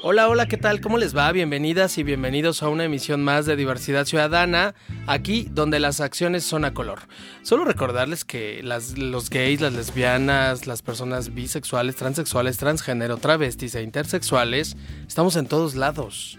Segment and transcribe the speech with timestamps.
[0.00, 0.80] Hola, hola, ¿qué tal?
[0.80, 1.32] ¿Cómo les va?
[1.32, 4.76] Bienvenidas y bienvenidos a una emisión más de Diversidad Ciudadana,
[5.08, 7.00] aquí donde las acciones son a color.
[7.42, 14.76] Solo recordarles que los gays, las lesbianas, las personas bisexuales, transexuales, transgénero, travestis e intersexuales,
[15.08, 16.38] estamos en todos lados.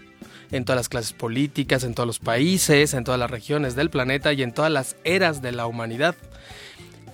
[0.50, 4.32] En todas las clases políticas, en todos los países, en todas las regiones del planeta
[4.32, 6.16] y en todas las eras de la humanidad.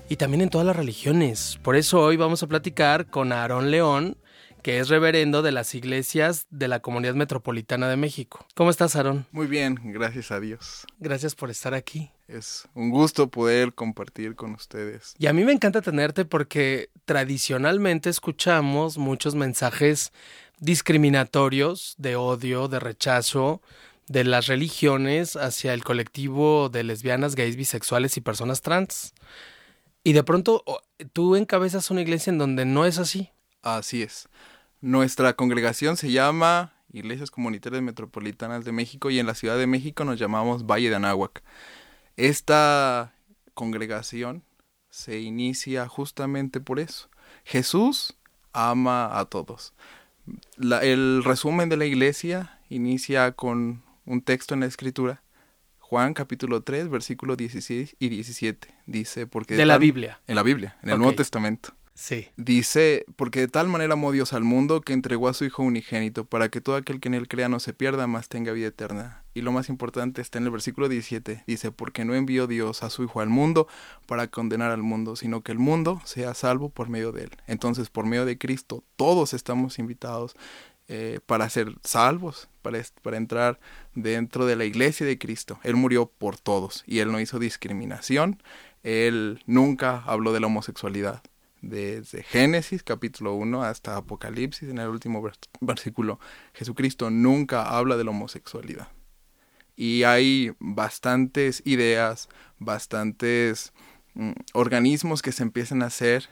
[0.09, 1.59] Y también en todas las religiones.
[1.65, 4.17] Por eso hoy vamos a platicar con Aarón León,
[4.67, 8.45] que es reverendo de las iglesias de la Comunidad Metropolitana de México.
[8.57, 9.25] ¿Cómo estás, Aarón?
[9.31, 10.85] Muy bien, gracias a Dios.
[10.99, 12.11] Gracias por estar aquí.
[12.27, 15.15] Es un gusto poder compartir con ustedes.
[15.21, 20.13] Y a mí me encanta tenerte porque tradicionalmente escuchamos muchos mensajes
[20.59, 23.63] discriminatorios, de odio, de rechazo
[24.09, 29.15] de las religiones hacia el colectivo de lesbianas, gays, bisexuales y personas trans.
[30.03, 30.65] Y de pronto
[31.13, 33.31] tú encabezas una iglesia en donde no es así.
[33.63, 34.29] Así es.
[34.81, 40.05] Nuestra congregación se llama Iglesias Comunitarias Metropolitanas de México y en la Ciudad de México
[40.05, 41.43] nos llamamos Valle de Anáhuac.
[42.17, 43.15] Esta
[43.55, 44.43] congregación
[44.91, 47.09] se inicia justamente por eso.
[47.45, 48.17] Jesús
[48.53, 49.73] ama a todos.
[50.83, 55.23] el resumen de la iglesia inicia con un texto en la escritura.
[55.79, 58.75] Juan capítulo 3, versículo 16 y 17.
[58.87, 59.55] Dice, porque...
[59.55, 60.21] De, la Biblia.
[60.27, 61.75] En la Biblia, en el Nuevo Testamento.
[61.97, 62.29] Sí.
[62.37, 66.27] Dice, porque de tal manera amó Dios al mundo que entregó a su Hijo unigénito,
[66.27, 69.25] para que todo aquel que en él crea no se pierda, mas tenga vida eterna.
[69.33, 71.45] Y lo más importante está en el versículo 17.
[71.47, 73.67] Dice, porque no envió Dios a su Hijo al mundo
[74.05, 77.31] para condenar al mundo, sino que el mundo sea salvo por medio de él.
[77.47, 80.37] Entonces, por medio de Cristo, todos estamos invitados
[80.89, 83.59] eh, para ser salvos, para, para entrar
[83.95, 85.59] dentro de la iglesia de Cristo.
[85.63, 88.43] Él murió por todos y él no hizo discriminación.
[88.83, 91.23] Él nunca habló de la homosexualidad
[91.69, 95.23] desde Génesis capítulo 1 hasta Apocalipsis en el último
[95.61, 96.19] versículo,
[96.55, 98.89] Jesucristo nunca habla de la homosexualidad.
[99.77, 102.29] Y hay bastantes ideas,
[102.59, 103.73] bastantes
[104.15, 106.29] mm, organismos que se empiezan a hacer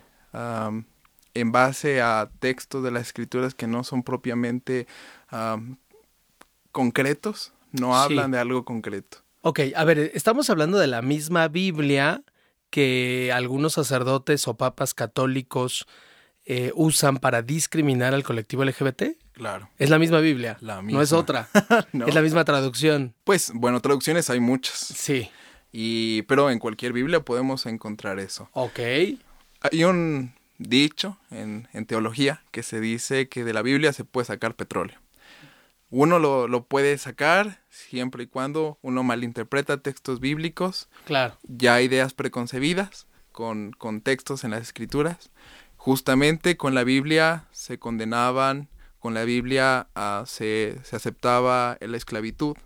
[1.34, 4.88] en base a textos de las escrituras que no son propiamente
[6.72, 9.18] concretos, no hablan de algo concreto.
[9.42, 12.22] Ok, a ver, estamos hablando de la misma Biblia,
[12.74, 15.86] que algunos sacerdotes o papas católicos
[16.44, 19.16] eh, usan para discriminar al colectivo LGBT?
[19.32, 19.70] Claro.
[19.78, 20.56] Es la misma Biblia.
[20.60, 20.98] La misma.
[20.98, 21.48] No es otra.
[22.04, 23.14] Es la misma traducción.
[23.22, 24.74] Pues, bueno, traducciones hay muchas.
[24.74, 25.30] Sí.
[25.70, 28.48] Y, pero en cualquier Biblia podemos encontrar eso.
[28.54, 28.80] Ok.
[29.60, 34.24] Hay un dicho en, en teología que se dice que de la Biblia se puede
[34.24, 34.98] sacar petróleo.
[35.96, 40.88] Uno lo, lo, puede sacar siempre y cuando uno malinterpreta textos bíblicos.
[41.04, 41.38] Claro.
[41.44, 45.30] Ya ideas preconcebidas con, con textos en las escrituras.
[45.76, 48.68] Justamente con la Biblia se condenaban,
[48.98, 52.56] con la Biblia uh, se, se aceptaba la esclavitud,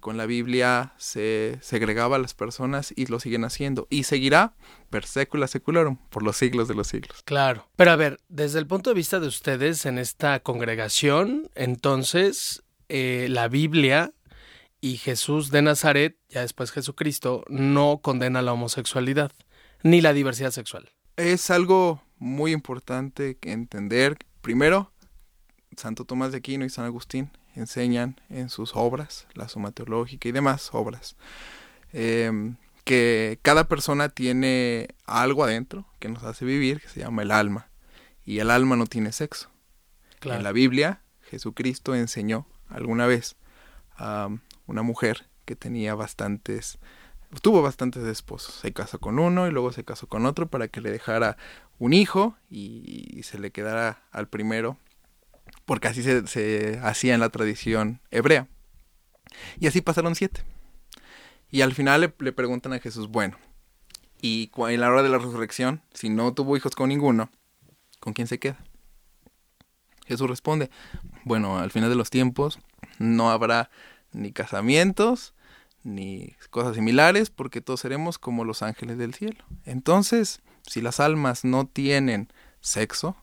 [0.00, 3.88] con la Biblia se segregaba a las personas y lo siguen haciendo.
[3.90, 4.54] Y seguirá
[4.88, 7.20] per secula secularum, por los siglos de los siglos.
[7.26, 7.68] Claro.
[7.76, 12.62] Pero a ver, desde el punto de vista de ustedes en esta congregación, entonces
[12.92, 14.12] eh, la Biblia
[14.80, 19.30] y Jesús de Nazaret, ya después Jesucristo, no condena la homosexualidad
[19.84, 20.90] ni la diversidad sexual.
[21.16, 24.18] Es algo muy importante entender.
[24.40, 24.92] Primero,
[25.76, 30.32] Santo Tomás de Aquino y San Agustín enseñan en sus obras, la suma teológica y
[30.32, 31.14] demás obras,
[31.92, 37.30] eh, que cada persona tiene algo adentro que nos hace vivir, que se llama el
[37.30, 37.70] alma,
[38.24, 39.48] y el alma no tiene sexo.
[40.22, 43.36] En la Biblia, Jesucristo enseñó alguna vez
[43.96, 44.28] a
[44.66, 46.78] una mujer que tenía bastantes,
[47.42, 48.54] tuvo bastantes esposos.
[48.54, 51.36] Se casó con uno y luego se casó con otro para que le dejara
[51.78, 54.78] un hijo y, se le quedara al primero,
[55.64, 58.48] porque así se, hacía en la tradición hebrea.
[59.58, 60.42] Y así pasaron siete.
[61.50, 63.36] Y al final le, le preguntan a Jesús, bueno,
[64.22, 67.30] y en la hora de la resurrección, si no tuvo hijos con ninguno,
[67.98, 68.58] ¿con quién se queda?
[70.10, 70.70] Jesús responde,
[71.24, 72.58] bueno, al final de los tiempos
[72.98, 73.70] no habrá
[74.10, 75.34] ni casamientos,
[75.84, 79.44] ni cosas similares, porque todos seremos como los ángeles del cielo.
[79.64, 83.16] Entonces, si las almas no tienen sexo,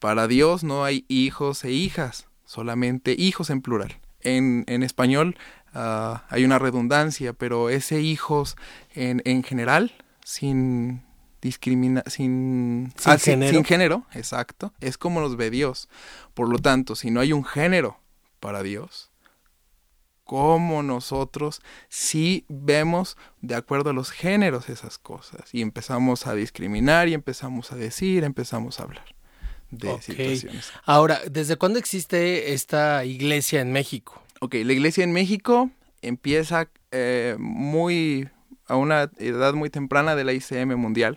[0.00, 4.00] para Dios no hay hijos e hijas, solamente hijos en plural.
[4.22, 5.36] En, en español
[5.72, 8.56] uh, hay una redundancia, pero ese hijos
[8.92, 9.92] en, en general,
[10.24, 11.04] sin,
[11.40, 13.52] discrimina sin, Sin ah, género.
[13.52, 15.88] sin género, exacto, es como nos ve Dios.
[16.34, 17.98] Por lo tanto, si no hay un género
[18.40, 19.10] para Dios,
[20.24, 25.52] ¿cómo nosotros sí vemos de acuerdo a los géneros esas cosas?
[25.52, 29.04] Y empezamos a discriminar y empezamos a decir, empezamos a hablar
[29.70, 30.72] de situaciones.
[30.84, 34.22] Ahora, ¿desde cuándo existe esta iglesia en México?
[34.40, 35.70] Ok, la iglesia en México
[36.02, 38.28] empieza eh, muy
[38.70, 41.16] a una edad muy temprana de la ICM mundial,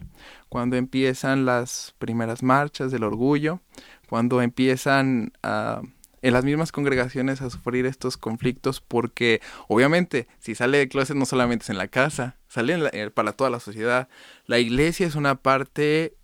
[0.49, 3.61] cuando empiezan las primeras marchas del orgullo,
[4.09, 5.81] cuando empiezan a,
[6.21, 11.25] en las mismas congregaciones a sufrir estos conflictos, porque obviamente si sale de closet no
[11.25, 14.07] solamente es en la casa, sale en la- eh, para toda la sociedad.
[14.45, 16.15] La iglesia es una parte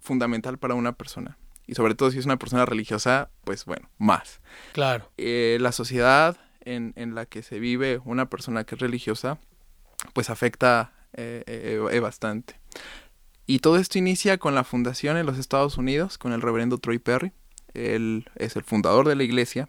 [0.00, 1.38] fundamental para una persona.
[1.66, 4.40] Y sobre todo si es una persona religiosa, pues bueno, más
[4.72, 5.10] Claro.
[5.16, 9.38] eh, la sociedad en, en la que se vive una persona que es religiosa,
[10.12, 12.60] pues afecta eh, eh, eh, bastante.
[13.46, 16.98] Y todo esto inicia con la fundación en los Estados Unidos, con el reverendo Troy
[16.98, 17.32] Perry.
[17.74, 19.68] Él es el fundador de la iglesia,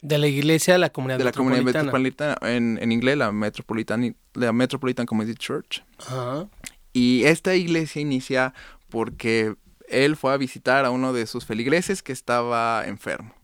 [0.00, 2.32] De la iglesia de la comunidad de la comunidad metropolitana.
[2.34, 5.84] metropolitana, en, en inglés la Metropolitan, la Metropolitan Community Church.
[5.98, 6.48] Ajá.
[6.92, 8.54] Y esta iglesia inicia
[8.88, 9.56] porque
[9.88, 13.34] él fue a visitar a uno de sus feligreses que estaba enfermo.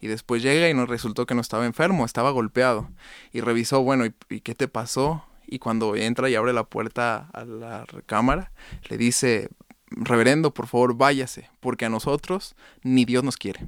[0.00, 2.88] Y después llega y nos resultó que no estaba enfermo, estaba golpeado.
[3.32, 5.24] Y revisó, bueno, ¿y, y qué te pasó?
[5.46, 8.50] Y cuando entra y abre la puerta a la recámara,
[8.88, 9.48] le dice,
[9.90, 13.66] reverendo, por favor, váyase, porque a nosotros ni Dios nos quiere.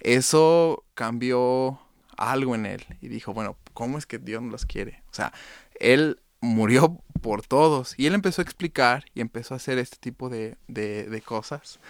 [0.00, 1.80] Eso cambió
[2.16, 5.02] algo en él y dijo, bueno, ¿cómo es que Dios nos quiere?
[5.10, 5.32] O sea,
[5.80, 10.28] él murió por todos y él empezó a explicar y empezó a hacer este tipo
[10.28, 11.80] de, de- de cosas.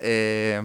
[0.00, 0.62] Eh,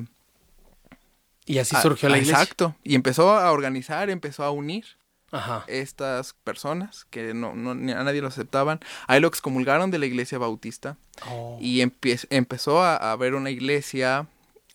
[1.45, 2.41] Y así surgió la iglesia.
[2.41, 2.75] Exacto.
[2.83, 4.85] Y empezó a organizar, empezó a unir
[5.31, 5.63] Ajá.
[5.67, 8.79] estas personas que no, no- ni a nadie lo aceptaban.
[9.07, 10.97] Ahí lo excomulgaron de la iglesia bautista
[11.29, 11.57] Oh.
[11.61, 14.27] y empie- empezó a, haber una iglesia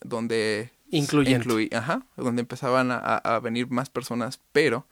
[0.02, 1.68] donde Incluyente.
[1.76, 4.86] ajá, donde empezaban a, a- venir más personas, pero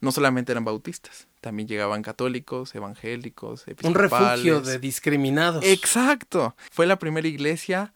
[0.00, 5.64] no solamente eran bautistas, también llegaban católicos, evangélicos, Un refugio de discriminados.
[5.64, 6.54] Exacto.
[6.70, 7.94] Fue la primera iglesia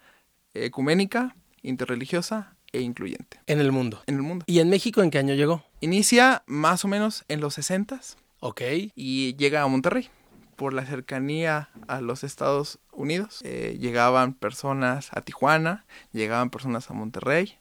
[0.54, 4.02] ecuménica, interreligiosa e incluyente en el mundo.
[4.06, 4.44] en el mundo.
[4.48, 5.64] ¿Y en México en qué año llegó?
[5.80, 8.00] Inicia más o menos en los 60
[8.40, 8.62] Ok.
[8.94, 10.08] y llega a Monterrey.
[10.56, 16.94] Por la cercanía a los Estados Unidos, eh, llegaban personas a Tijuana, llegaban personas a
[16.94, 17.56] Monterrey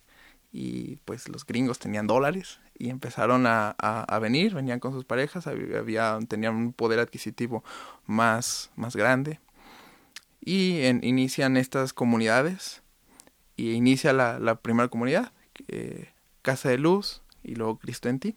[0.52, 5.06] y pues los gringos tenían dólares y empezaron a, a- a venir, venían con sus
[5.06, 7.64] parejas, había, tenían un poder adquisitivo
[8.06, 9.40] más, más grande
[10.42, 12.82] y en- inician estas comunidades
[13.60, 15.34] y inicia la, la primera comunidad,
[15.68, 16.10] eh,
[16.42, 18.36] Casa de Luz y luego Cristo en ti.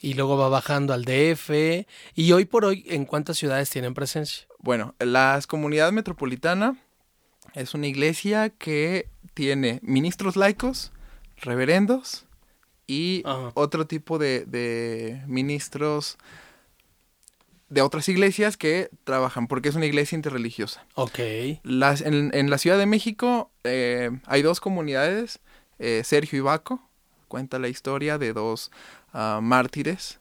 [0.00, 1.86] Y luego va bajando al DF.
[2.14, 4.46] Y hoy por hoy, ¿en cuántas ciudades tienen presencia?
[4.58, 6.78] Bueno, la comunidad metropolitana
[7.54, 10.92] es una iglesia que tiene ministros laicos,
[11.36, 12.24] reverendos
[12.86, 13.50] y Ajá.
[13.54, 16.16] otro tipo de, de ministros
[17.68, 20.86] de otras iglesias que trabajan, porque es una iglesia interreligiosa.
[20.94, 21.18] Ok.
[21.62, 25.40] Las, en, en la Ciudad de México eh, hay dos comunidades,
[25.78, 26.82] eh, Sergio y Baco,
[27.28, 28.70] cuenta la historia de dos
[29.12, 30.18] ah, mártires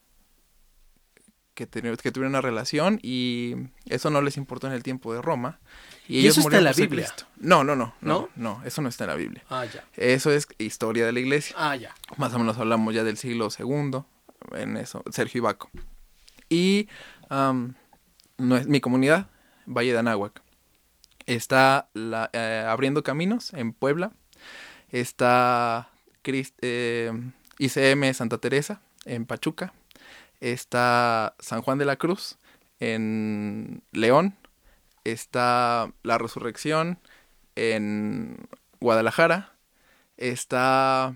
[1.58, 3.56] que, que tuvieron una relación y
[3.88, 5.60] eso no les importó en el tiempo de Roma.
[6.08, 7.12] ¿Y ellos eso está en la Biblia?
[7.38, 8.30] No, no, no, ¿No?
[8.36, 9.44] no, no, eso no está en la Biblia.
[9.50, 9.84] Ah, ya.
[9.96, 11.56] Eso es historia de la iglesia.
[11.58, 11.96] Ah, ya.
[12.18, 14.04] Más o menos hablamos ya del siglo II
[14.54, 15.70] en eso, Sergio y Baco.
[16.50, 16.88] Y
[17.30, 19.28] no es, mi comunidad,
[19.66, 20.42] Valle de Anáhuac,
[21.26, 21.90] está
[22.34, 24.12] eh, abriendo caminos en Puebla.
[24.90, 25.90] Está
[26.24, 27.12] Crist- eh,
[27.60, 29.74] ICM Santa Teresa en Pachuca.
[30.40, 32.38] Está San Juan de la Cruz
[32.80, 34.36] en León.
[35.04, 37.00] Está La Resurrección
[37.56, 38.48] en
[38.80, 39.54] Guadalajara.
[40.16, 41.16] Está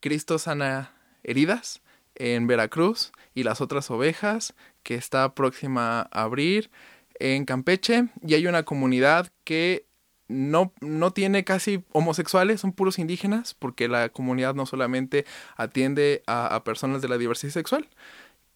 [0.00, 1.80] Cristo sana heridas
[2.16, 6.70] en Veracruz y las otras ovejas que está próxima a abrir
[7.18, 9.86] en Campeche y hay una comunidad que
[10.28, 15.24] no, no tiene casi homosexuales, son puros indígenas porque la comunidad no solamente
[15.56, 17.88] atiende a, a personas de la diversidad sexual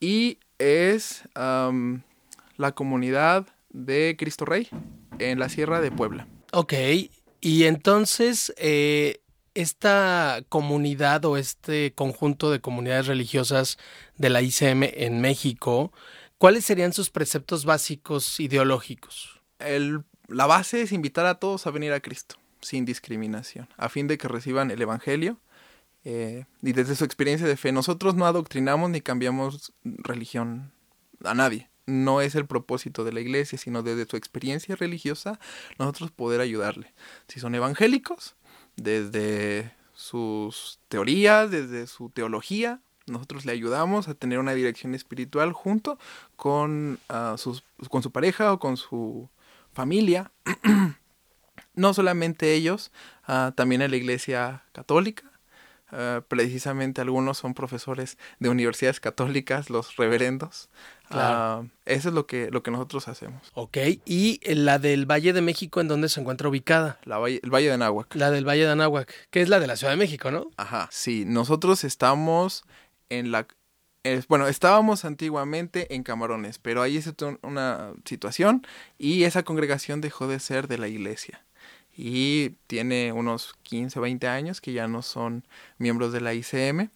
[0.00, 4.68] y es la comunidad de Cristo Rey
[5.18, 6.26] en la Sierra de Puebla.
[6.52, 6.74] Ok.
[7.40, 9.20] Y entonces, eh,
[9.60, 13.78] esta comunidad o este conjunto de comunidades religiosas
[14.16, 15.92] de la ICM en México,
[16.38, 19.40] ¿cuáles serían sus preceptos básicos ideológicos?
[20.28, 24.16] la base es invitar a todos a venir a Cristo, sin discriminación, a fin de
[24.16, 25.38] que reciban el Evangelio
[26.04, 27.72] eh, y desde su experiencia de fe.
[27.72, 30.72] Nosotros no adoctrinamos ni cambiamos religión
[31.24, 31.68] a nadie.
[31.86, 35.40] no es el propósito de la iglesia, sino desde su experiencia religiosa,
[35.76, 36.94] nosotros poder ayudarle.
[37.26, 38.36] Si son evangélicos,
[38.82, 45.98] desde sus teorías, desde su teología, nosotros le ayudamos a tener una dirección espiritual junto
[46.36, 49.28] con, ah, sus, con su pareja o con su
[49.72, 50.30] familia.
[51.74, 52.90] no solamente ellos,
[53.26, 55.29] ah, también en la iglesia católica.
[55.92, 60.68] Ah, precisamente algunos son profesores de universidades católicas, los reverendos.
[61.10, 63.50] eso es lo que, lo que nosotros hacemos.
[63.54, 66.98] Ok, ¿y la del Valle de México en dónde se encuentra ubicada?
[67.04, 68.14] La el Valle de Anáhuac.
[68.14, 70.50] La del Valle de Anáhuac, que es la de la Ciudad de México, ¿no?
[70.56, 72.64] Ajá, sí, nosotros estamos
[73.08, 73.48] en la...
[74.28, 78.66] bueno, estábamos antiguamente en Camarones, pero ahí es una situación
[78.98, 81.44] y esa congregación dejó de ser de la iglesia.
[82.02, 85.44] Y tiene unos 15, 20 años que ya no son
[85.76, 86.88] miembros de la ICM.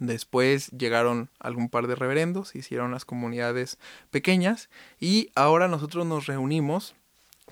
[0.00, 3.78] Después llegaron algún par de reverendos, hicieron las comunidades
[4.10, 4.68] pequeñas
[4.98, 6.96] y ahora nosotros nos reunimos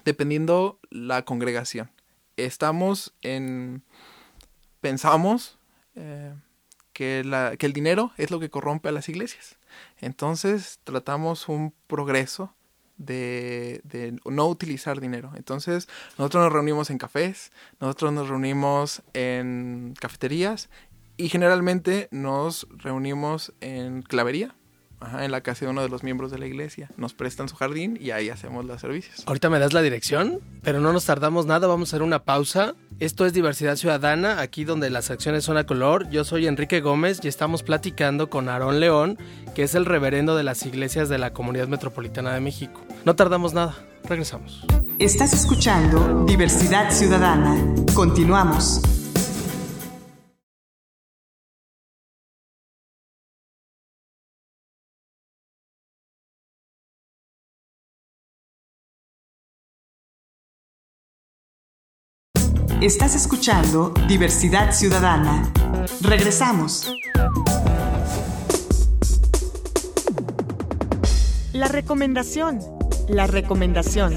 [0.04, 1.92] dependiendo la congregación.
[2.36, 3.84] Estamos en...
[4.80, 5.56] pensamos
[5.94, 6.34] eh,
[6.92, 9.58] que, la, que el dinero es lo que corrompe a las iglesias.
[10.00, 12.52] Entonces tratamos un progreso
[12.96, 15.32] de, de, no utilizar dinero.
[15.36, 20.68] Entonces nosotros nos reunimos en cafés, nosotros nos reunimos en cafeterías
[21.16, 24.54] y generalmente nos reunimos en clavería
[25.20, 26.88] en la casa de uno de los miembros de la iglesia.
[26.96, 29.22] Nos prestan su jardín y ahí hacemos los servicios.
[29.26, 32.74] Ahorita me das la dirección, pero no nos tardamos nada, vamos a hacer una pausa.
[33.00, 36.08] Esto es Diversidad Ciudadana, aquí donde las acciones son a color.
[36.10, 39.18] Yo soy Enrique Gómez y estamos platicando con Aarón León,
[39.54, 42.80] que es el reverendo de las iglesias de la Comunidad Metropolitana de México.
[43.04, 43.74] No tardamos nada,
[44.04, 44.64] regresamos.
[44.98, 47.56] Estás escuchando Diversidad Ciudadana.
[47.94, 48.80] Continuamos.
[62.84, 65.50] Estás escuchando Diversidad Ciudadana.
[66.02, 66.92] Regresamos.
[71.54, 72.60] La recomendación.
[73.08, 74.14] La recomendación.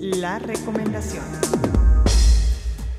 [0.00, 1.22] La recomendación.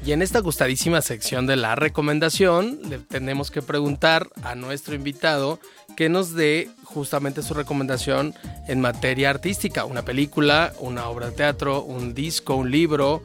[0.06, 5.60] Y en esta gustadísima sección de la recomendación, le tenemos que preguntar a nuestro invitado
[5.98, 8.34] que nos dé justamente su recomendación
[8.70, 13.24] en materia artística, una película, una obra de teatro, un disco, un libro,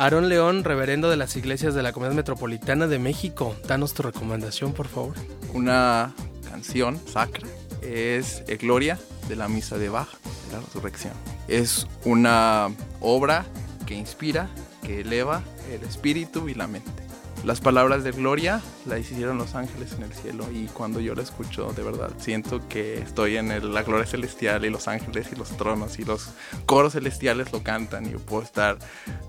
[0.00, 3.54] Aarón León, reverendo de las iglesias de la Comunidad Metropolitana de México.
[3.68, 5.14] Danos tu recomendación, por favor.
[5.52, 6.14] Una
[6.48, 7.46] canción sacra
[7.82, 10.16] es Gloria de la Misa de Baja,
[10.46, 11.12] de la Resurrección.
[11.48, 12.68] Es una
[13.02, 13.44] obra
[13.84, 14.48] que inspira,
[14.82, 16.99] que eleva el espíritu y la mente.
[17.44, 21.22] Las palabras de gloria las hicieron los ángeles en el cielo y cuando yo la
[21.22, 25.48] escucho de verdad siento que estoy en la gloria celestial y los ángeles y los
[25.56, 26.28] tronos y los
[26.66, 28.78] coros celestiales lo cantan y yo puedo estar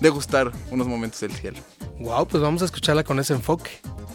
[0.02, 1.60] degustar unos momentos del cielo.
[2.00, 3.72] Wow, pues vamos a escucharla con ese enfoque.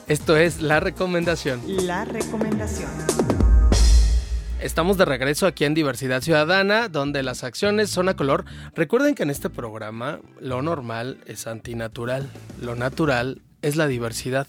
[0.09, 1.62] Esto es la recomendación.
[1.87, 2.91] La recomendación.
[4.61, 8.45] Estamos de regreso aquí en Diversidad Ciudadana, donde las acciones son a color.
[8.75, 12.29] Recuerden que en este programa lo normal es antinatural,
[12.61, 14.46] lo natural es la diversidad.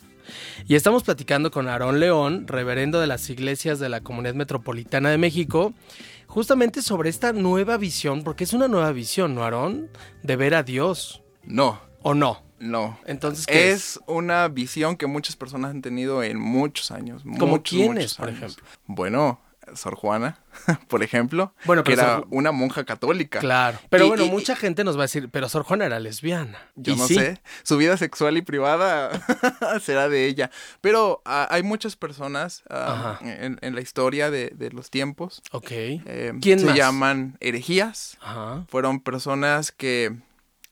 [0.68, 5.18] Y estamos platicando con Aarón León, reverendo de las iglesias de la Comunidad Metropolitana de
[5.18, 5.74] México,
[6.28, 9.90] justamente sobre esta nueva visión, porque es una nueva visión, ¿no, Aarón?
[10.24, 11.24] De ver a Dios.
[11.44, 11.82] No.
[12.04, 12.44] ¿O no?
[12.60, 13.00] No.
[13.06, 17.24] Entonces, ¿qué es, una visión que muchas personas han tenido en muchos años.
[17.40, 18.64] ¿Como quiénes, por ejemplo?
[18.86, 19.40] Bueno,
[19.76, 20.40] Sor Juana,
[20.88, 23.40] por ejemplo, bueno, que era una monja católica.
[23.40, 23.80] Claro.
[23.90, 26.60] Pero bueno, mucha gente nos va a decir, pero Sor Juana era lesbiana.
[26.76, 27.42] Yo no sé.
[27.64, 29.12] Su vida sexual y privada
[29.82, 30.52] será de ella.
[30.82, 35.42] Pero ah, hay muchas personas ah, en, la historia de, los tiempos.
[35.52, 35.72] Ok.
[35.72, 38.18] Eh, ¿Quién se llaman herejías.
[38.70, 40.16] Fueron personas que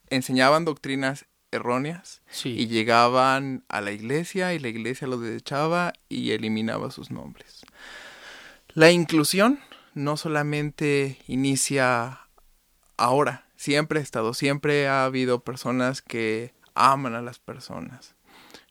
[0.09, 6.91] enseñaban doctrinas erróneas y llegaban a la iglesia y la iglesia los desechaba y eliminaba
[6.91, 7.64] sus nombres.
[8.75, 9.61] La inclusión
[9.93, 12.27] no solamente inicia
[12.97, 18.15] ahora, siempre ha estado, siempre ha habido personas que aman a las personas.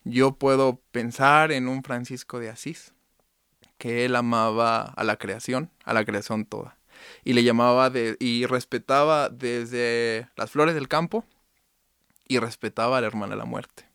[0.04, 2.92] Yo puedo pensar en un Francisco de Asís,
[3.78, 6.76] que él amaba a la creación, a la creación toda,
[7.24, 11.24] y le llamaba de, y respetaba desde las flores del campo
[12.28, 13.88] y respetaba a la hermana la muerte.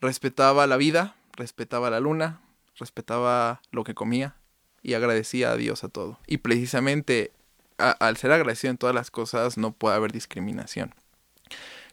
[0.00, 2.40] Respetaba la vida, respetaba la luna,
[2.78, 4.34] respetaba lo que comía,
[4.82, 6.18] y agradecía a Dios a todo.
[6.26, 7.32] Y precisamente
[7.78, 10.94] al ser agradecido en todas las cosas no puede haber discriminación.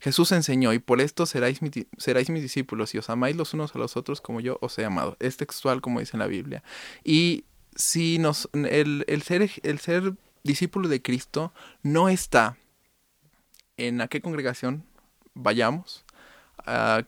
[0.01, 3.98] Jesús enseñó, y por esto seráis, mis discípulos, y os amáis los unos a los
[3.98, 5.17] otros como yo os he amado.
[5.19, 6.63] Es textual como dice en la Biblia.
[7.03, 7.43] Y
[7.75, 11.53] si nos, el, el, ser, el ser discípulo de Cristo
[11.84, 12.58] no está
[13.75, 14.86] en a qué congregación
[15.34, 16.05] vayamos,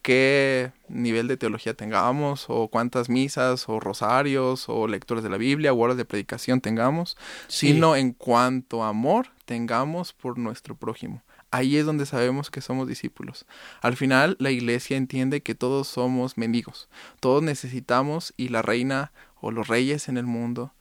[0.01, 5.73] qué nivel de teología tengamos, o cuántas misas, o rosarios, o lectores de la Biblia,
[5.73, 11.23] o horas de predicación tengamos, sino en cuanto amor tengamos por nuestro prójimo.
[11.51, 13.45] Ahí es donde sabemos que somos discípulos.
[13.81, 16.87] Al final, la iglesia entiende que todos somos mendigos,
[17.19, 20.73] todos necesitamos y la reina o los reyes en el mundo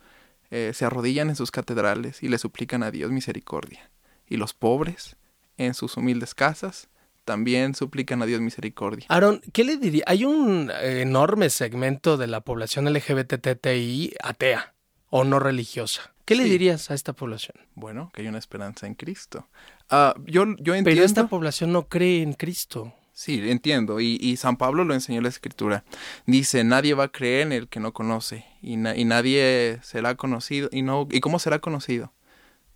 [0.50, 3.90] eh, se arrodillan en sus catedrales y le suplican a Dios misericordia.
[4.28, 5.16] Y los pobres,
[5.56, 6.88] en sus humildes casas,
[7.30, 9.06] también suplican a Dios misericordia.
[9.08, 10.02] Aaron, ¿qué le diría?
[10.08, 14.75] Hay un enorme segmento de la población LGBTTI atea
[15.10, 16.12] o no religiosa.
[16.25, 17.56] ¿Qué le dirías a esta población?
[17.76, 19.46] Bueno, que hay una esperanza en Cristo.
[19.92, 20.84] Uh, yo, yo entiendo...
[20.87, 22.92] Pero esta población no cree en Cristo.
[23.12, 24.00] Sí, entiendo.
[24.00, 25.84] Y, y, San Pablo lo enseñó en la Escritura.
[26.26, 28.44] Dice, nadie va a creer en el que no conoce.
[28.60, 30.68] Y, na y nadie será conocido.
[30.72, 32.12] Y, no, ¿Y cómo será conocido?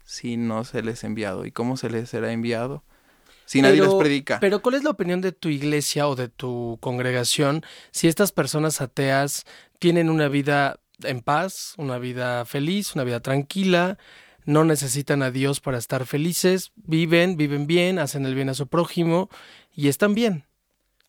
[0.05, 1.45] Si no se les ha enviado.
[1.45, 2.85] ¿Y cómo se les será enviado?
[3.47, 4.41] Si nadie les predica.
[4.41, 8.81] Pero ¿cuál es la opinión de tu iglesia o de tu congregación si estas personas
[8.81, 9.45] ateas
[9.79, 13.99] tienen una vida en paz, una vida feliz, una vida tranquila,
[14.45, 18.67] no necesitan a Dios para estar felices, viven, viven bien, hacen el bien a su
[18.67, 19.31] prójimo
[19.75, 20.45] y están bien.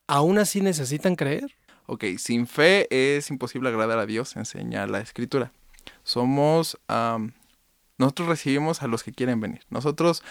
[0.06, 1.54] ¿Aún así necesitan creer?
[1.86, 5.52] Ok, sin fe es imposible agradar a Dios, enseña la escritura.
[6.02, 6.78] Somos,
[7.98, 9.60] nosotros recibimos a los que quieren venir.
[9.70, 10.22] Nosotros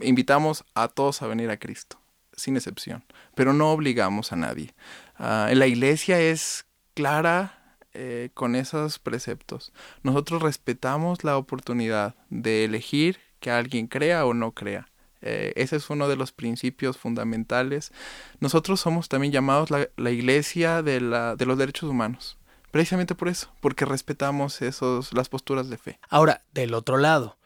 [0.00, 2.00] invitamos a todos a venir a Cristo,
[2.32, 4.74] sin excepción, pero no obligamos a nadie.
[5.18, 9.72] Uh, la iglesia es clara eh, con esos preceptos.
[10.02, 14.88] Nosotros respetamos la oportunidad de elegir que alguien crea o no crea.
[15.22, 17.92] Eh, ese es uno de los principios fundamentales.
[18.38, 22.36] Nosotros somos también llamados la, la iglesia de, la, de los derechos humanos.
[22.70, 25.98] Precisamente por eso, porque respetamos esos, las posturas de fe.
[26.10, 27.38] Ahora, del otro lado,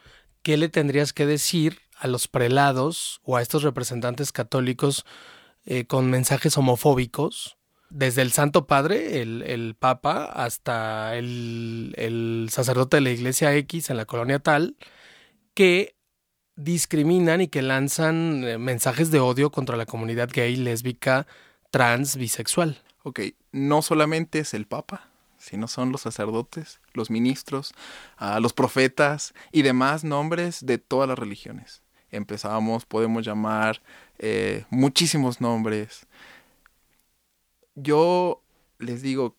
[0.43, 5.05] ¿qué le tendrías que decir a los prelados o a estos representantes católicos
[5.67, 7.59] eh, con mensajes homofóbicos,
[7.91, 13.91] desde el Santo Padre, el, el Papa, hasta el, el, sacerdote de la Iglesia X
[13.91, 14.77] en la colonia tal,
[15.55, 15.97] que
[16.57, 21.27] discriminan y que lanzan eh, mensajes de odio contra la comunidad gay, lésbica,
[21.71, 22.81] trans, bisexual.
[23.03, 23.21] Ok,
[23.53, 27.73] no solamente es el Papa, sino son los sacerdotes, los ministros,
[28.21, 33.83] uh, los profetas y demás nombres de todas las religiones empezamos, podemos llamar
[34.19, 36.07] eh, muchísimos nombres.
[37.75, 38.43] Yo
[38.79, 39.37] les digo,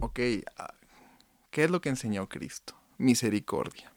[0.00, 0.20] ok,
[0.56, 0.74] ah,
[1.50, 2.74] ¿qué es lo que enseñó Cristo?
[2.98, 3.92] Misericordia.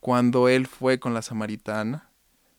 [0.00, 2.08] Cuando Él fue con la samaritana,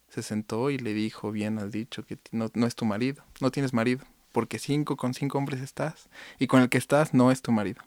[0.09, 3.51] se sentó y le dijo, bien has dicho que no, no es tu marido, no
[3.51, 7.41] tienes marido, porque cinco con cinco hombres estás, y con el que estás no es
[7.41, 7.81] tu marido.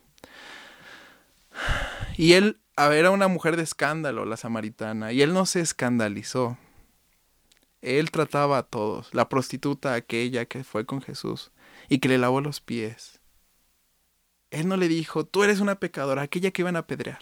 [2.17, 5.61] Y él, a ver, era una mujer de escándalo, la samaritana, y él no se
[5.61, 6.59] escandalizó.
[7.87, 11.53] Él trataba a todos, la prostituta aquella que fue con Jesús
[11.89, 13.21] y que le lavó los pies.
[14.51, 17.21] Él no le dijo, tú eres una pecadora, aquella que iban a apedrear.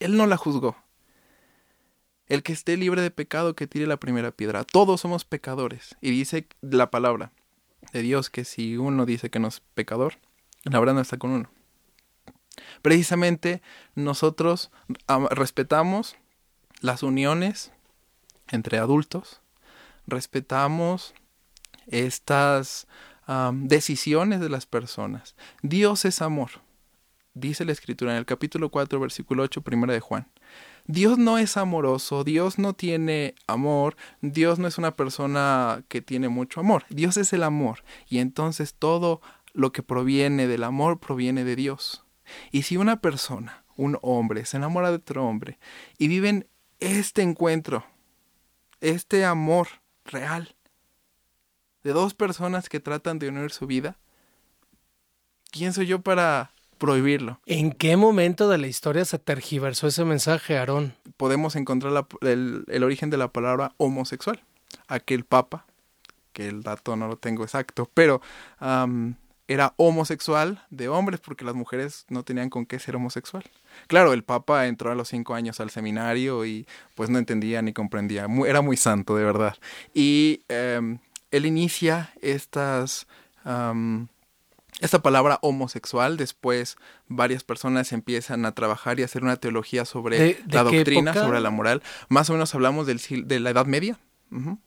[0.00, 0.76] Él no la juzgó.
[2.26, 4.64] El que esté libre de pecado que tire la primera piedra.
[4.64, 5.96] Todos somos pecadores.
[6.02, 7.32] Y dice la palabra
[7.94, 10.18] de Dios que si uno dice que no es pecador,
[10.64, 11.50] la verdad no está con uno.
[12.82, 13.62] Precisamente
[13.94, 14.70] nosotros
[15.30, 16.16] respetamos
[16.82, 17.72] las uniones
[18.50, 19.40] entre adultos,
[20.06, 21.14] respetamos
[21.86, 22.86] estas
[23.52, 25.34] decisiones de las personas.
[25.62, 26.50] Dios es amor,
[27.34, 30.28] dice la escritura en el capítulo 4, versículo 8, primera de Juan.
[30.88, 36.28] Dios no es amoroso, Dios no tiene amor, Dios no es una persona que tiene
[36.28, 39.20] mucho amor, Dios es el amor y entonces todo
[39.52, 42.04] lo que proviene del amor proviene de Dios.
[42.52, 45.58] Y si una persona, un hombre, se enamora de otro hombre
[45.98, 46.46] y viven
[46.78, 47.84] este encuentro
[48.80, 49.68] este amor
[50.04, 50.54] real
[51.82, 53.96] de dos personas que tratan de unir su vida,
[55.50, 57.40] ¿quién soy yo para prohibirlo?
[57.46, 60.94] ¿En qué momento de la historia se tergiversó ese mensaje, Aarón?
[61.16, 64.42] Podemos encontrar el, el, origen de la palabra homosexual.
[64.88, 65.64] Aquel papa,
[66.32, 68.20] que el dato no lo tengo exacto, pero
[68.60, 69.14] um,
[69.48, 73.44] era homosexual de hombres porque las mujeres no tenían con qué ser homosexual.
[73.86, 77.72] Claro, el Papa entró a los cinco años al seminario y pues no entendía ni
[77.72, 78.26] comprendía.
[78.46, 79.56] era muy santo, de verdad.
[79.94, 80.42] Y
[80.78, 80.98] um,
[81.30, 83.06] él inicia estas...
[83.44, 84.08] Um,
[84.80, 86.76] esta palabra homosexual, después
[87.08, 91.40] varias personas empiezan a trabajar y hacer una teología sobre ¿De, de la doctrina, sobre
[91.40, 91.82] la moral.
[92.10, 93.98] Más o menos hablamos del, de la Edad Media.
[94.30, 94.58] Uh -huh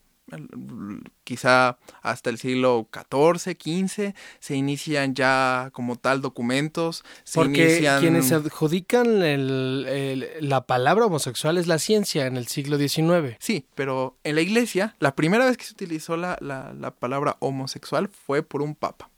[1.23, 7.03] quizá hasta el siglo XIV, XV, se inician ya como tal documentos.
[7.23, 13.35] Se Porque quienes adjudican la palabra homosexual es la ciencia en el siglo XIX.
[13.39, 18.09] Sí, pero en la iglesia, la primera vez que se utilizó la, la, palabra homosexual
[18.09, 19.09] fue por un papa.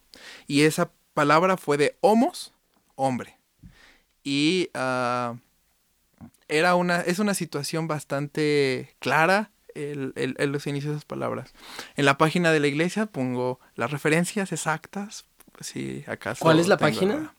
[0.48, 2.54] Y esa palabra fue de homos,
[2.96, 3.38] hombre.
[4.24, 5.36] Y ah,
[6.48, 11.54] era una, es una situación bastante clara el, el, los inicios de esas palabras.
[11.96, 15.26] En la página de la iglesia pongo las referencias exactas.
[15.60, 17.34] Si acaso ¿Cuál es la página?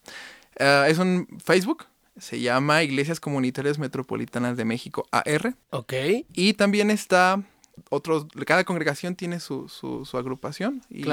[0.59, 1.87] Ah, es un Facebook.
[2.19, 5.55] Se llama Iglesias Comunitarias Metropolitanas de México AR.
[5.71, 5.95] Ok.
[6.35, 7.43] Y también está
[7.91, 10.83] otros, cada congregación tiene su, su, agrupación.
[10.91, 11.05] Y,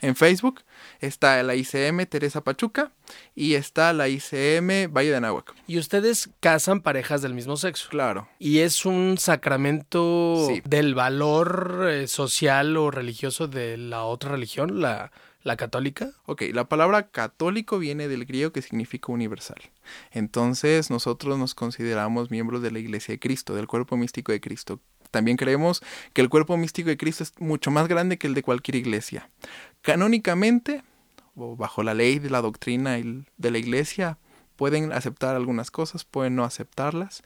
[0.00, 0.62] En Facebook
[1.00, 2.92] está la ICM Teresa Pachuca
[3.34, 5.54] y está la ICM Valle de Anáhuac.
[5.66, 7.88] Y ustedes casan parejas del mismo sexo.
[7.88, 8.28] Claro.
[8.38, 15.10] Y es un sacramento del valor eh, social o religioso de la otra religión, la,
[15.44, 16.10] ¿La católica?
[16.24, 19.60] Ok, la palabra católico viene del griego que significa universal.
[20.10, 24.80] Entonces nosotros nos consideramos miembros de la Iglesia de Cristo, del cuerpo místico de Cristo.
[25.14, 25.80] También creemos
[26.12, 29.30] que el cuerpo místico de Cristo es mucho más grande que el de cualquier iglesia.
[29.80, 30.82] Canónicamente,
[31.36, 34.18] o bajo la ley de la doctrina de la iglesia,
[34.56, 37.22] pueden aceptar algunas cosas, pueden no aceptarlas,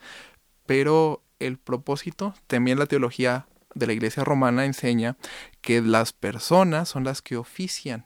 [0.66, 5.16] pero el propósito, también la teología de la iglesia romana enseña
[5.62, 8.05] que las personas son las que ofician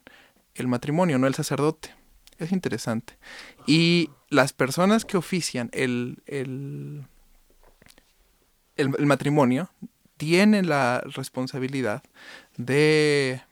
[0.54, 1.92] el matrimonio, no el sacerdote.
[2.38, 3.18] Es interesante.
[3.66, 7.04] Y las personas que ofician el, el
[8.76, 9.70] el, matrimonio
[10.16, 12.02] tiene la responsabilidad
[12.56, 13.42] de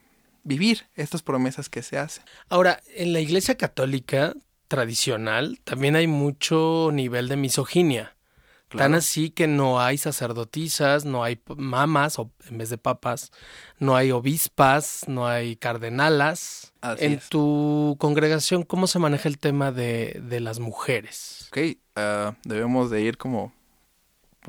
[0.44, 2.24] vivir estas promesas que se hacen.
[2.48, 4.34] Ahora, en la Iglesia Católica
[4.68, 8.16] tradicional también hay mucho nivel de misoginia.
[8.76, 13.32] Tan así que no hay sacerdotisas, no hay mamas o en vez de papas,
[13.80, 16.72] no hay obispas, no hay cardenalas.
[16.98, 21.48] en tu congregación, ¿cómo se maneja el tema de, de las mujeres?
[21.48, 23.52] Ok, ah, debemos de ir como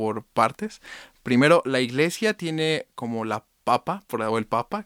[0.02, 0.82] por partes.
[1.22, 4.86] Primero, la iglesia tiene como la papa, o el papa,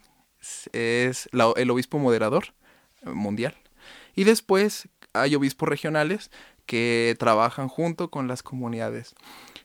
[0.73, 2.47] es el obispo moderador
[3.05, 3.55] eh, mundial.
[4.13, 6.31] Y después hay obispos regionales
[6.65, 9.15] que trabajan junto con las comunidades.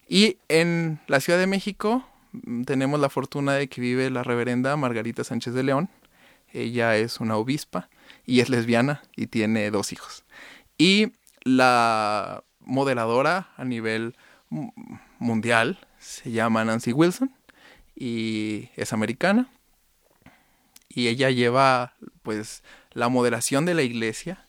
[0.09, 4.77] Y en la Ciudad de México mm, tenemos la fortuna de que vive la reverenda
[4.77, 5.91] Margarita Sánchez de León.
[6.53, 7.89] Ella es una obispa
[8.25, 10.25] y es lesbiana y tiene dos hijos.
[10.79, 11.11] Y
[11.43, 14.15] la moderadora a nivel
[15.21, 17.33] mundial, se llama Nancy Wilson
[17.95, 19.49] y es americana.
[20.89, 24.49] Y ella lleva pues la moderación de la iglesia.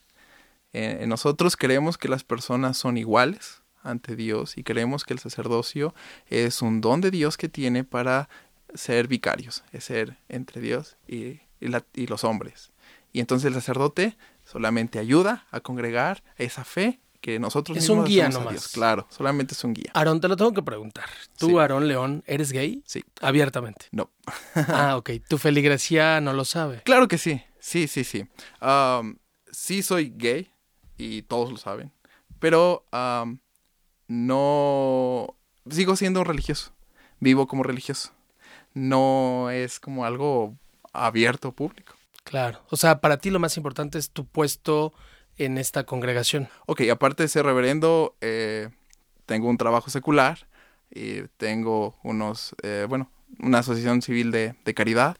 [0.74, 5.94] Eh, nosotros creemos que las personas son iguales ante Dios y creemos que el sacerdocio
[6.28, 8.30] es un don de Dios que tiene para
[8.74, 12.72] ser vicarios, es ser entre Dios y, y los hombres.
[13.12, 18.28] Y entonces el sacerdote solamente ayuda a congregar esa fe que nosotros es un guía
[18.30, 18.70] nomás.
[18.70, 19.92] Claro, solamente es un guía.
[19.94, 21.06] Aarón, te lo tengo que preguntar.
[21.38, 22.84] ¿Tú, Aarón León, eres gay?
[22.86, 23.04] Sí.
[23.22, 23.86] Abiertamente.
[23.92, 24.10] No.
[24.56, 25.12] ah, ok.
[25.30, 26.82] ¿Tu feligresía no lo sabe?
[26.84, 27.42] Claro que sí.
[27.60, 28.28] Sí, sí, sí.
[29.52, 30.52] sí soy gay
[30.98, 31.94] y todos lo saben.
[32.40, 32.86] Pero
[34.08, 35.38] no...
[35.70, 36.74] Sigo siendo religioso.
[37.20, 38.14] Vivo como religioso.
[38.74, 40.58] No es como algo
[40.92, 41.94] abierto público.
[42.24, 42.62] Claro.
[42.70, 44.94] O sea, para ti lo más importante es tu puesto
[45.38, 46.50] en esta congregación?
[46.66, 48.70] Ok, aparte de ser reverendo, eh,
[49.26, 50.48] tengo un trabajo secular
[50.90, 55.18] y tengo unos, eh, bueno, una asociación civil de, de, caridad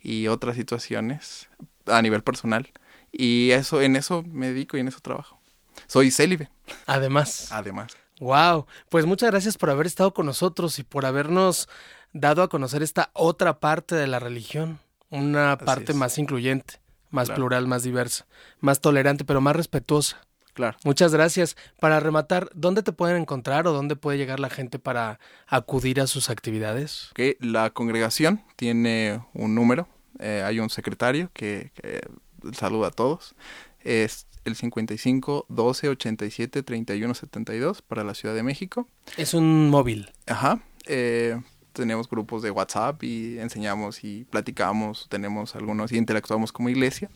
[0.00, 1.48] y otras situaciones
[1.86, 2.70] a nivel personal.
[3.12, 5.38] Y eso, en eso me dedico y en eso trabajo.
[5.86, 6.50] Soy célibe.
[6.86, 7.52] Además.
[7.52, 7.96] Además.
[8.20, 8.66] Wow.
[8.88, 11.68] Pues muchas gracias por haber estado con nosotros y por habernos
[12.12, 16.81] dado a conocer esta otra parte de la religión, una parte más incluyente
[17.12, 18.26] más plural, más diversa,
[18.60, 20.26] más tolerante, pero más respetuosa.
[20.54, 20.76] Claro.
[20.84, 21.56] Muchas gracias.
[21.80, 26.06] Para rematar, ¿dónde te pueden encontrar o dónde puede llegar la gente para acudir a
[26.06, 27.08] sus actividades?
[27.12, 27.36] Okay.
[27.40, 31.70] La congregación tiene un número, eh, hay un secretario que,
[32.52, 33.34] saluda a todos.
[33.80, 38.88] Es el 55 12 87 31 72 para la Ciudad de México.
[39.16, 40.10] Es un móvil.
[40.26, 40.60] Ajá.
[40.86, 41.40] Eh,
[41.72, 47.10] tenemos grupos de WhatsApp y enseñamos y platicamos, tenemos algunos y interactuamos como iglesia.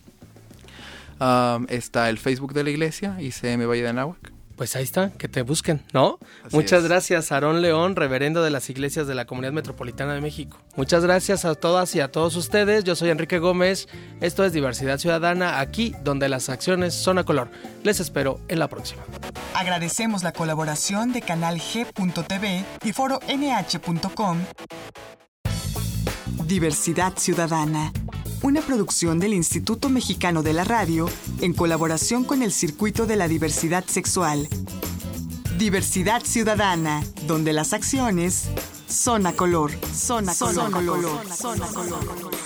[1.68, 5.42] está el Facebook de la iglesia, ICM Valle de Anáhuac pues ahí está, que te
[5.42, 6.18] busquen, ¿no?
[6.50, 10.58] Muchas gracias, Aarón León, reverendo de las iglesias de la Comunidad Metropolitana de México.
[10.76, 12.82] Muchas gracias a todas y a todos ustedes.
[12.82, 13.86] Yo soy Enrique Gómez.
[14.20, 17.48] Esto es Diversidad Ciudadana, aquí donde las acciones son a color.
[17.84, 19.02] Les espero en la próxima.
[19.56, 24.38] Agradecemos la colaboración de Canal G.tv y Foro NH.com
[26.44, 27.90] Diversidad Ciudadana,
[28.42, 31.08] una producción del Instituto Mexicano de la Radio
[31.40, 34.46] en colaboración con el Circuito de la Diversidad Sexual.
[35.56, 38.50] Diversidad Ciudadana, donde las acciones
[38.88, 42.45] son a color, son a color, son a color, son a color.